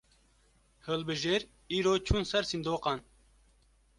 [0.87, 1.41] Hilbijêr,
[1.75, 2.99] îro çûn ser sindoqan